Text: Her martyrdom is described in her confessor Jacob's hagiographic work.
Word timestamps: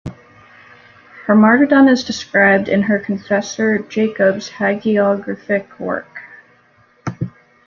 Her 1.27 1.35
martyrdom 1.35 1.87
is 1.87 2.03
described 2.03 2.67
in 2.69 2.81
her 2.81 2.97
confessor 2.97 3.77
Jacob's 3.77 4.49
hagiographic 4.49 5.77
work. 5.79 6.23